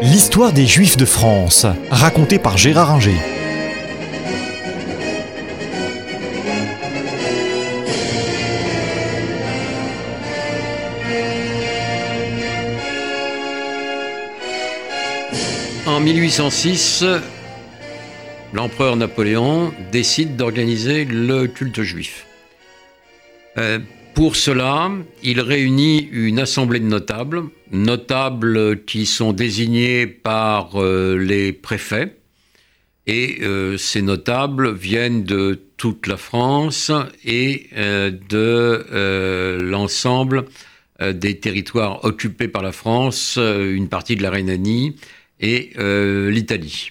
[0.00, 3.16] L'histoire des Juifs de France, racontée par Gérard Inger.
[15.86, 17.04] En 1806,
[18.52, 22.26] l'empereur Napoléon décide d'organiser le culte juif.
[23.56, 23.80] Euh,
[24.18, 24.90] pour cela,
[25.22, 32.16] il réunit une assemblée de notables, notables qui sont désignés par euh, les préfets,
[33.06, 36.90] et euh, ces notables viennent de toute la France
[37.24, 37.68] et
[38.28, 40.46] de l'ensemble
[41.00, 44.96] des territoires occupés par la France, une partie de la Rhénanie
[45.38, 46.90] et l'Italie.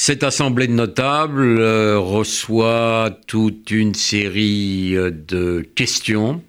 [0.00, 6.40] Cette assemblée de notables euh, reçoit toute une série euh, de questions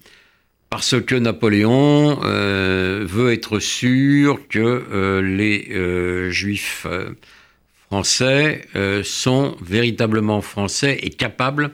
[0.70, 6.86] parce que Napoléon euh, veut être sûr que les juifs
[7.88, 8.68] français
[9.04, 11.72] sont véritablement français et capables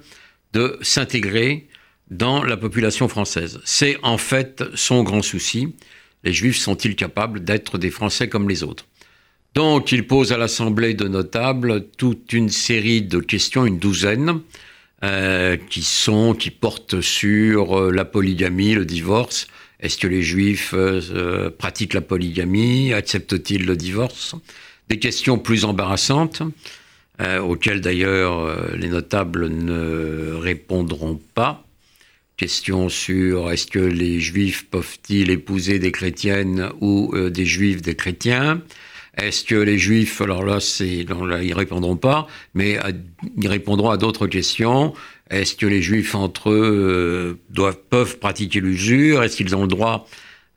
[0.54, 1.68] de s'intégrer
[2.10, 3.60] dans la population française.
[3.66, 5.76] C'est en fait son grand souci.
[6.24, 8.86] Les juifs sont-ils capables d'être des Français comme les autres?
[9.56, 14.42] Donc, il pose à l'Assemblée de notables toute une série de questions, une douzaine,
[15.04, 19.48] euh, qui sont, qui portent sur euh, la polygamie, le divorce.
[19.80, 22.92] Est-ce que les Juifs euh, pratiquent la polygamie?
[22.92, 24.36] Acceptent-ils le divorce?
[24.90, 26.44] Des questions plus embarrassantes,
[27.42, 31.66] auxquelles d'ailleurs les notables ne répondront pas.
[32.38, 38.62] Questions sur est-ce que les Juifs peuvent-ils épouser des chrétiennes ou des Juifs des chrétiens?
[39.18, 42.78] Est-ce que les Juifs, alors là, ils répondront pas, mais
[43.38, 44.94] ils répondront à d'autres questions.
[45.30, 49.24] Est-ce que les Juifs entre eux euh, peuvent pratiquer l'usure?
[49.24, 50.08] Est-ce qu'ils ont le droit,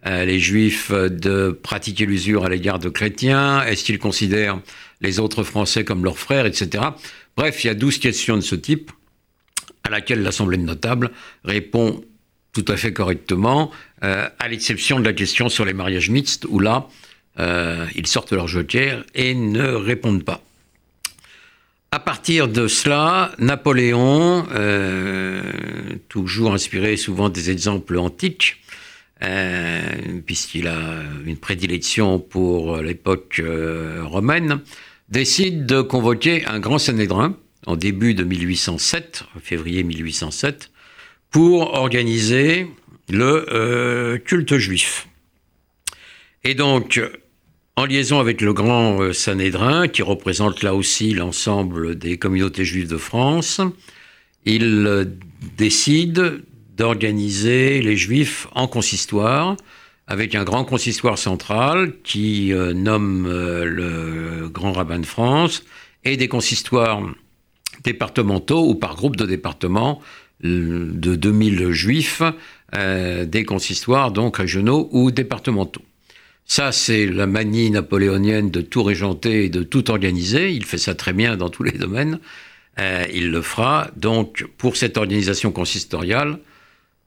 [0.06, 3.62] euh, les Juifs, de pratiquer l'usure à l'égard de chrétiens?
[3.62, 4.60] Est-ce qu'ils considèrent
[5.00, 6.84] les autres Français comme leurs frères, etc.
[7.36, 8.90] Bref, il y a douze questions de ce type
[9.84, 11.10] à laquelle l'Assemblée de notables
[11.44, 12.02] répond
[12.52, 13.70] tout à fait correctement,
[14.02, 16.88] euh, à l'exception de la question sur les mariages mixtes, où là,
[17.38, 20.42] euh, ils sortent leur joker et ne répondent pas.
[21.90, 25.40] À partir de cela, Napoléon, euh,
[26.08, 28.56] toujours inspiré souvent des exemples antiques,
[29.22, 29.80] euh,
[30.26, 33.40] puisqu'il a une prédilection pour l'époque
[34.02, 34.60] romaine,
[35.08, 40.70] décide de convoquer un grand Sanhédrin en début de 1807, février 1807,
[41.30, 42.66] pour organiser
[43.08, 45.08] le culte juif.
[46.44, 47.00] Et donc,
[47.78, 52.88] en liaison avec le grand euh, Sanhédrin, qui représente là aussi l'ensemble des communautés juives
[52.88, 53.60] de France,
[54.44, 55.04] il euh,
[55.56, 56.42] décide
[56.76, 59.56] d'organiser les juifs en consistoire,
[60.08, 65.62] avec un grand consistoire central qui euh, nomme le grand rabbin de France,
[66.04, 67.00] et des consistoires
[67.84, 70.00] départementaux ou par groupe de départements
[70.42, 72.22] de 2000 juifs,
[72.72, 75.82] des consistoires donc régionaux ou départementaux.
[76.50, 80.50] Ça, c'est la manie napoléonienne de tout régenter et de tout organiser.
[80.50, 82.20] Il fait ça très bien dans tous les domaines.
[82.80, 83.90] Euh, il le fera.
[83.96, 86.38] Donc, pour cette organisation consistoriale,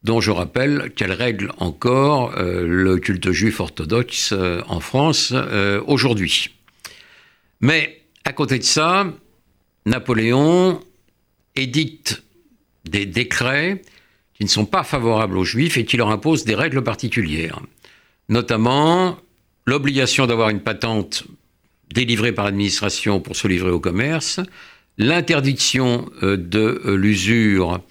[0.03, 5.33] dont je rappelle qu'elle règle encore euh, le culte juif orthodoxe euh, en France
[5.87, 6.51] aujourd'hui.
[7.61, 9.11] Mais à côté de ça,
[9.87, 10.81] Napoléon
[11.55, 12.21] édicte
[12.85, 13.81] des décrets
[14.35, 17.59] qui ne sont pas favorables aux juifs et qui leur imposent des règles particulières.
[18.29, 19.17] Notamment
[19.65, 21.23] l'obligation d'avoir une patente
[21.93, 24.39] délivrée par l'administration pour se livrer au commerce,
[24.97, 27.81] l'interdiction euh, de euh, l'usure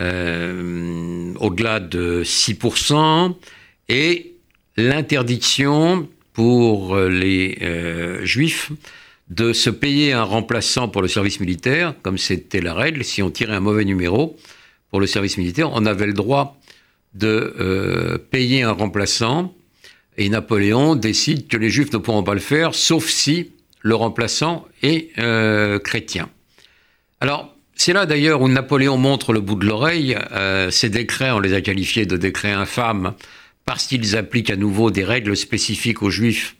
[0.00, 3.34] euh, au-delà de 6%,
[3.88, 4.34] et
[4.76, 7.58] l'interdiction pour les
[8.22, 8.70] juifs
[9.28, 13.30] de se payer un remplaçant pour le service militaire, comme c'était la règle, si on
[13.30, 14.36] tirait un mauvais numéro
[14.90, 16.58] pour le service militaire, on avait le droit
[17.14, 19.52] de payer un remplaçant
[20.20, 24.66] et Napoléon décide que les Juifs ne pourront pas le faire, sauf si le remplaçant
[24.82, 26.28] est euh, chrétien.
[27.22, 30.18] Alors, c'est là d'ailleurs où Napoléon montre le bout de l'oreille.
[30.32, 33.14] Euh, ces décrets, on les a qualifiés de décrets infâmes
[33.64, 36.54] parce qu'ils appliquent à nouveau des règles spécifiques aux Juifs,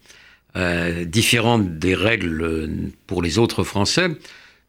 [0.56, 2.70] euh, différentes des règles
[3.06, 4.08] pour les autres Français.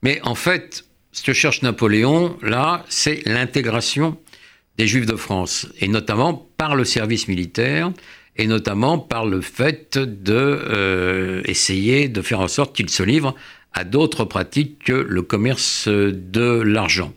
[0.03, 0.83] Mais en fait,
[1.13, 4.17] ce que cherche Napoléon, là, c'est l'intégration
[4.77, 7.93] des Juifs de France, et notamment par le service militaire
[8.37, 13.35] et notamment par le fait de euh, essayer de faire en sorte qu'ils se livrent
[13.73, 17.13] à d'autres pratiques que le commerce de l'argent.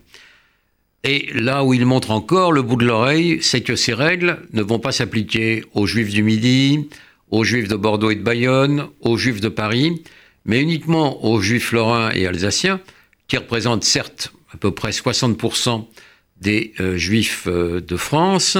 [1.03, 4.63] Et là où il montre encore le bout de l'oreille, c'est que ces règles ne
[4.63, 6.89] vont pas s'appliquer aux juifs du Midi,
[7.29, 10.01] aux Juifs de Bordeaux et de Bayonne, aux Juifs de Paris,
[10.45, 12.79] mais uniquement aux Juifs lorrains et alsaciens,
[13.27, 15.85] qui représentent certes à peu près 60%
[16.41, 18.57] des euh, Juifs euh, de France,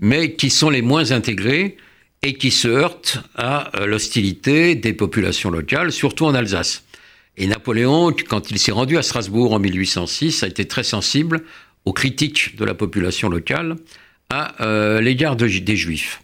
[0.00, 1.76] mais qui sont les moins intégrés
[2.22, 6.84] et qui se heurtent à euh, l'hostilité des populations locales, surtout en Alsace.
[7.36, 11.44] Et Napoléon, quand il s'est rendu à Strasbourg en 1806, a été très sensible
[11.84, 13.76] aux critiques de la population locale
[14.30, 14.56] à
[15.00, 16.22] l'égard des Juifs.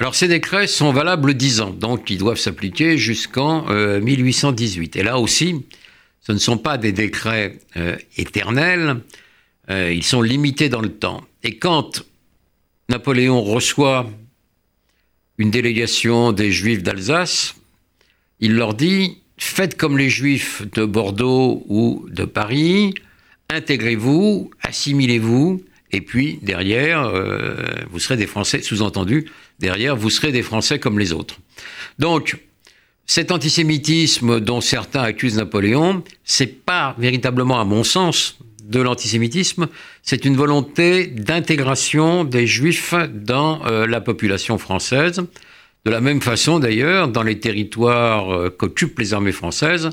[0.00, 3.64] Alors ces décrets sont valables dix ans, donc ils doivent s'appliquer jusqu'en
[4.00, 4.96] 1818.
[4.96, 5.64] Et là aussi,
[6.20, 7.60] ce ne sont pas des décrets
[8.18, 9.00] éternels,
[9.70, 11.22] euh, ils sont limités dans le temps.
[11.42, 12.04] Et quand
[12.88, 14.10] Napoléon reçoit
[15.38, 17.54] une délégation des Juifs d'Alsace,
[18.40, 22.94] il leur dit faites comme les Juifs de Bordeaux ou de Paris,
[23.50, 27.56] intégrez-vous, assimilez-vous, et puis derrière, euh,
[27.90, 31.38] vous serez des Français, sous-entendu, derrière, vous serez des Français comme les autres.
[31.98, 32.36] Donc,
[33.06, 38.38] cet antisémitisme dont certains accusent Napoléon, c'est pas véritablement, à mon sens,
[38.68, 39.68] de l'antisémitisme,
[40.02, 45.22] c'est une volonté d'intégration des juifs dans euh, la population française.
[45.84, 49.90] De la même façon, d'ailleurs, dans les territoires euh, qu'occupent les armées françaises,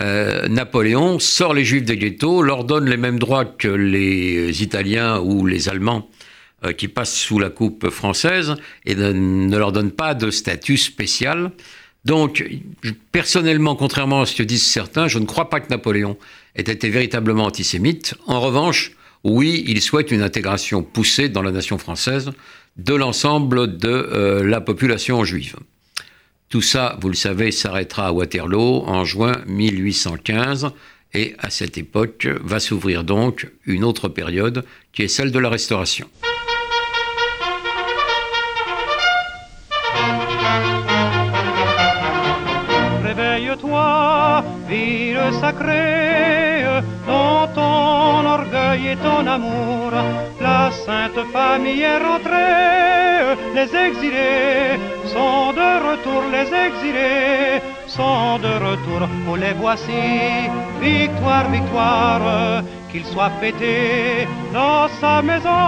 [0.00, 5.20] euh, Napoléon sort les juifs des ghettos, leur donne les mêmes droits que les Italiens
[5.20, 6.08] ou les Allemands
[6.76, 8.54] qui passent sous la coupe française
[8.84, 11.52] et ne leur donne pas de statut spécial.
[12.04, 12.44] Donc,
[13.12, 16.16] personnellement, contrairement à ce que disent certains, je ne crois pas que Napoléon
[16.56, 18.14] était véritablement antisémite.
[18.26, 18.92] En revanche,
[19.22, 22.32] oui, il souhaite une intégration poussée dans la nation française
[22.76, 25.56] de l'ensemble de euh, la population juive.
[26.48, 30.70] Tout ça, vous le savez, s'arrêtera à Waterloo en juin 1815
[31.12, 35.48] et à cette époque va s'ouvrir donc une autre période qui est celle de la
[35.48, 36.08] Restauration.
[45.40, 46.64] Sacrée
[47.06, 49.90] dans ton orgueil et ton amour.
[50.40, 54.78] La sainte famille est rentrée, les exilés
[55.14, 59.00] sont de retour, les exilés sont de retour.
[59.28, 60.02] Oh les voici,
[60.80, 65.60] victoire, victoire, qu'il soit fêté dans sa maison.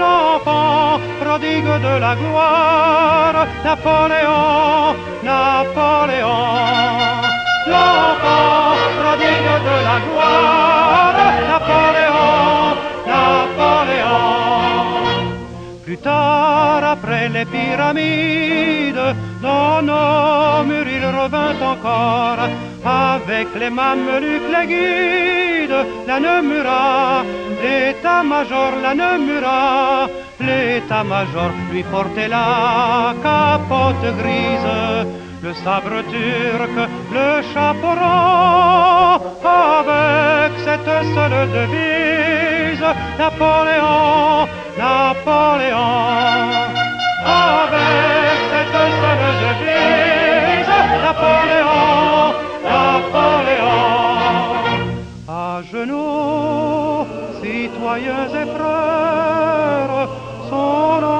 [0.00, 7.25] L'enfant prodigue de la gloire, Napoléon, Napoléon
[7.72, 11.18] l'enfant prodigue de la gloire,
[11.50, 12.76] Napoléon,
[13.10, 14.24] Napoléon.
[15.84, 19.06] Plus tard, après les pyramides,
[19.42, 22.42] dans nos murs il revint encore,
[22.84, 27.24] avec les mamelucs, les guides, la Nemura,
[27.62, 30.08] l'état-major, la Nemura,
[30.40, 36.76] l'état-major lui portait la capote grise le sabre turc,
[37.12, 45.98] le chaperon, avec cette seule devise, Napoléon, Napoléon,
[47.24, 52.26] avec cette seule devise, Napoléon,
[52.72, 53.86] Napoléon,
[55.28, 57.06] à genoux,
[57.40, 60.08] citoyens et frères,
[60.50, 61.15] son ombre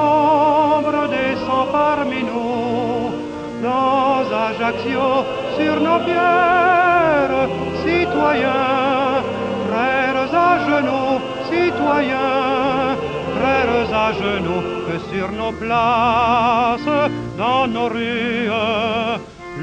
[4.67, 7.47] Sur nos pierres,
[7.85, 9.23] citoyens,
[9.69, 12.97] frères à genoux, citoyens,
[13.39, 18.49] frères à genoux, que sur nos places, dans nos rues,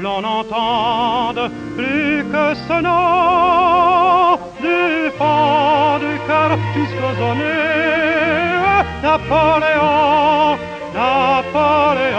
[0.01, 7.35] l'on n'entende plus que ce nom du fond du cœur jusqu'aux
[9.03, 10.57] Napoléon,
[10.95, 12.14] Napoléon.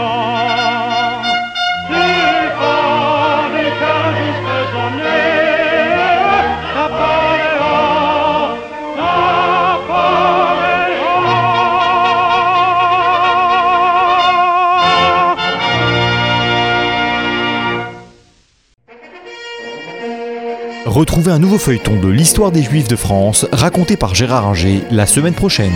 [20.86, 25.06] Retrouvez un nouveau feuilleton de l'histoire des Juifs de France raconté par Gérard Inger la
[25.06, 25.74] semaine prochaine.